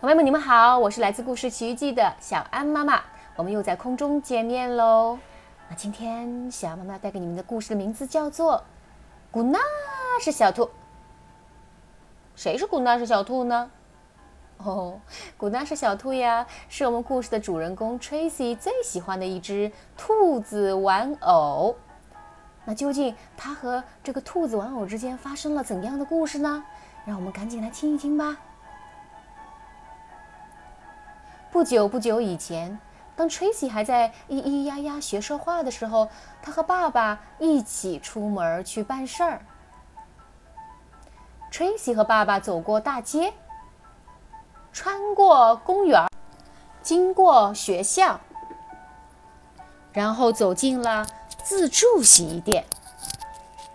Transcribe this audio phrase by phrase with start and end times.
[0.00, 3.02] 朋友们，你们好，我是来自故事奇遇记的小安妈妈，
[3.36, 5.18] 我们又在空中见面喽。
[5.68, 8.54] 那今天小安妈妈带给你们的故事的名字叫做
[9.30, 9.58] 《古娜
[10.18, 10.62] 是小兔》。
[12.34, 13.70] 谁是古娜是小兔呢？
[14.64, 14.98] 哦，
[15.36, 21.76] 古娜是小兔呀，是我们故事的主人公 Tracy 最喜欢的一只兔子玩偶。
[22.64, 26.64] 那究竟它和这个兔子玩偶之间发生了怎样的故事呢？
[27.04, 28.38] 让我们赶紧来听一听吧。
[31.60, 32.80] 不久不久以前，
[33.14, 36.08] 当 Tracy 还在咿咿呀呀学说话的时候，
[36.40, 39.42] 他和爸爸一起出门去办事儿。
[41.52, 43.34] Tracy 和爸爸走过大街，
[44.72, 46.06] 穿过公园，
[46.80, 48.18] 经过学校，
[49.92, 51.06] 然后走进了
[51.44, 52.64] 自助洗衣店。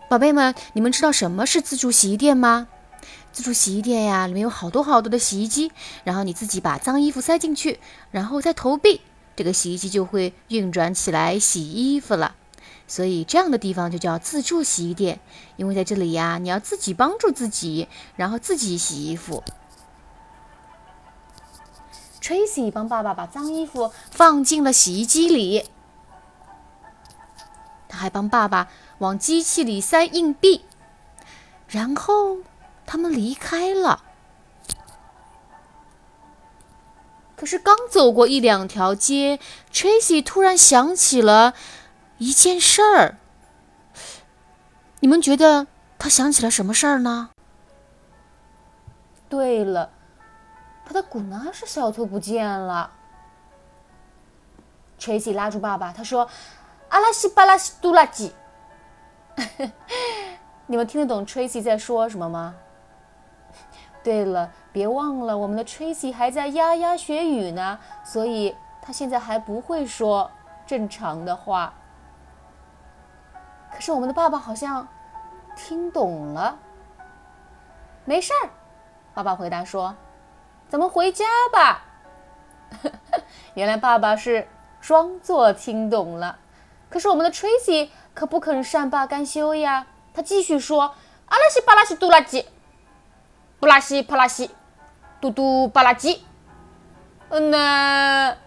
[0.10, 2.68] 宝贝们，你们知道什么是自助洗衣店吗？
[3.36, 5.70] 自助洗衣店呀，里面有好多好多的洗衣机，
[6.06, 9.02] 然后你自己把脏衣服塞进去，然后再投币，
[9.36, 12.34] 这个洗衣机就会运转起来洗衣服了。
[12.88, 15.20] 所以这样的地方就叫自助洗衣店，
[15.58, 19.44] 因为在这里呀，你要自己帮助自己，然后自己洗衣服。
[22.22, 25.66] Tracy 帮爸爸把脏衣服放进了洗衣机里，
[27.90, 30.64] 他还帮爸爸往机器里塞硬币，
[31.68, 32.38] 然后。
[32.86, 34.04] 他们离开了，
[37.36, 39.40] 可是刚走过一两条街
[39.72, 41.54] ，Tracy 突然想起了
[42.18, 43.18] 一件事儿。
[45.02, 45.68] 你们觉得
[46.00, 47.32] 他想起了什么事儿呢？
[49.28, 49.92] 对了，
[50.86, 52.92] 他的古纳什小兔不见了。
[55.00, 56.30] Tracy 拉住爸爸，他说
[56.90, 58.34] ：“阿拉西巴拉西杜拉吉。
[60.68, 62.56] ”你们听得懂 Tracy 在说什么吗？
[64.06, 70.30] 对了，别忘了，我们的 Tracy 还在呀呀学语呢，所以他现在还不会说
[70.68, 71.74] 正常的话。
[73.74, 74.88] 可是我们的爸爸好像
[75.56, 76.60] 听懂了。
[78.06, 78.50] 没事儿，
[79.16, 79.96] 爸爸回答说
[80.70, 81.82] ：“咱们回家吧。
[83.56, 84.48] ”原来爸爸是
[84.80, 86.38] 装作听懂了。
[86.92, 90.94] 可是我们的 Tracy 可不肯善罢甘休呀，他继续说
[91.26, 92.48] ：“阿拉西巴拉西杜拉吉。”
[93.66, 94.52] 布拉西帕拉西，
[95.20, 96.24] 嘟嘟巴拉吉，
[97.30, 98.38] 嗯呐，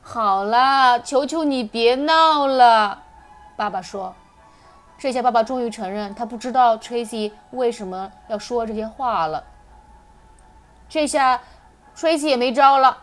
[0.00, 3.02] 好了，求求你别闹了，
[3.54, 4.14] 爸爸说。
[4.96, 9.44] 这下爸爸终于承认，他不知道 Tracy 为什么要说这些话了。
[10.88, 11.38] 这下
[11.94, 12.96] Tracy 也没招了，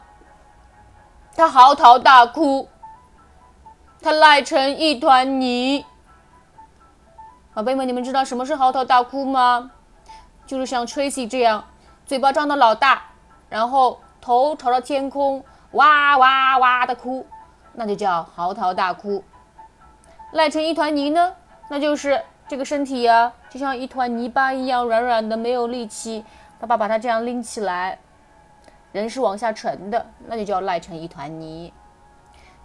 [1.36, 2.68] 他嚎啕大哭，
[4.02, 5.86] 他赖成一团泥。
[7.56, 9.72] 宝贝们，你们知道什么是嚎啕大哭吗？
[10.46, 11.64] 就是像 Tracy 这样，
[12.06, 13.02] 嘴巴张得老大，
[13.48, 17.26] 然后头朝着天空，哇哇哇的哭，
[17.72, 19.24] 那就叫嚎啕大哭。
[20.34, 21.34] 赖成一团泥呢，
[21.70, 26.26] 那就是这个身体呀，就像一团泥巴一样软软的，没有力气。
[26.60, 27.98] 爸爸把它这样拎起来，
[28.92, 31.72] 人是往下沉的，那就叫赖成一团泥。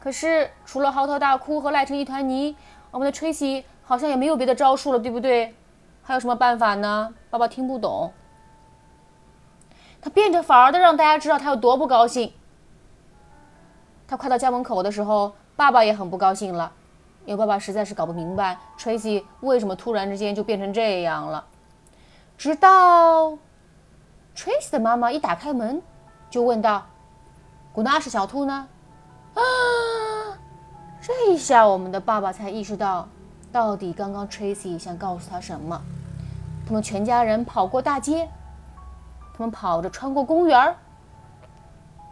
[0.01, 2.57] 可是除了嚎啕大哭和赖成一团泥，
[2.91, 3.63] 我们的 Tracy。
[3.91, 5.53] 好像也没有别的招数了，对不对？
[6.01, 7.13] 还有什么办法呢？
[7.29, 8.13] 爸爸听不懂。
[10.01, 12.33] 他变着法儿的让大家知道他有多不高兴。
[14.07, 16.71] 他快到家门口的时候，爸爸也很不高兴了，
[17.25, 21.45] 因为爸爸实在是搞不明白 Tracy 为什么突然之间就变成这样了。
[22.39, 23.31] 直到
[24.37, 25.83] Tracy 的妈妈一打开门，
[26.31, 26.87] 就问道
[27.75, 28.69] ：“古纳是小兔呢？”
[29.35, 29.43] 啊！
[31.03, 33.09] 这一下，我们的爸爸才意识到。
[33.53, 35.81] 到底刚刚 Tracy 想告诉他什么？
[36.67, 38.29] 他们全家人跑过大街，
[39.35, 40.77] 他们跑着穿过公园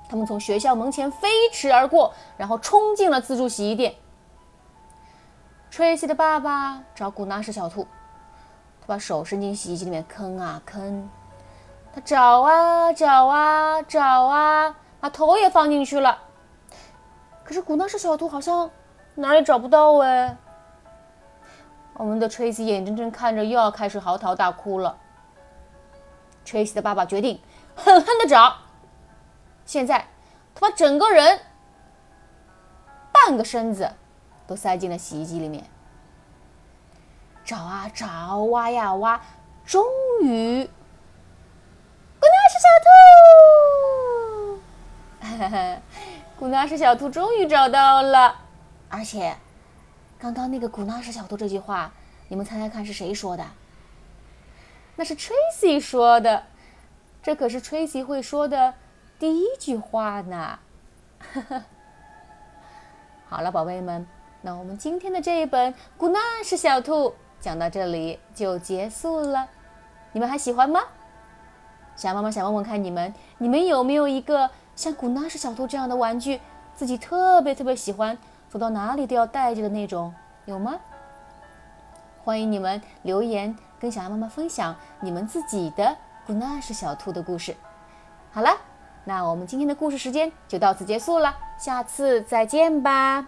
[0.08, 3.94] 他们从学校门前飞驰而过，然后冲进了自助洗衣店。
[5.70, 7.86] Tracy 的爸爸找古纳什小兔，
[8.80, 11.08] 他把手伸进洗衣机里面坑啊坑，
[11.94, 16.18] 他找啊找啊找啊，把头也放进去了。
[17.44, 18.68] 可是古纳什小兔好像
[19.14, 20.36] 哪也找不到哎。
[21.98, 24.96] 我们的 Tracy 眼睁睁看着又要开始嚎啕大哭了。
[26.46, 27.42] Tracy 的爸爸决定
[27.74, 28.56] 狠狠的找。
[29.66, 30.06] 现在，
[30.54, 31.40] 他把整个人、
[33.12, 33.92] 半个身子
[34.46, 35.64] 都塞进了洗衣机里面，
[37.44, 39.20] 找啊找，挖呀挖，
[39.66, 39.84] 终
[40.22, 40.64] 于，
[42.20, 42.68] 古纳什小
[45.26, 46.06] 兔，
[46.38, 48.36] 古纳什小兔终于找到了，
[48.88, 49.36] 而且。
[50.18, 51.92] 刚刚那个古纳什小兔这句话，
[52.26, 53.44] 你们猜猜看是谁说的？
[54.96, 56.42] 那是 Tracy 说的，
[57.22, 58.74] 这可是 Tracy 会说的
[59.18, 60.58] 第一句话呢。
[63.28, 64.04] 好了，宝贝们，
[64.42, 67.10] 那我们今天的这一本《古纳是小兔》
[67.40, 69.48] 讲到这里就结束了。
[70.10, 70.80] 你们还喜欢吗？
[71.94, 76.40] 小妈妈想问问看你们，你们有没有一个像古纳是小兔这样的玩具，
[76.74, 78.18] 自己特别特别喜欢，
[78.48, 80.14] 走到哪里都要带着的那种，
[80.46, 80.76] 有吗？
[82.24, 85.96] 欢迎你们留言跟小爱妈妈分享你们自己的
[86.26, 87.54] 古纳是小兔的故事。
[88.32, 88.50] 好了，
[89.04, 93.26] 那我们今天的故事时间就到此结束了，下次再见吧。